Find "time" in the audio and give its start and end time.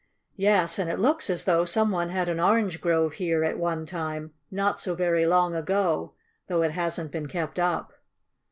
3.85-4.33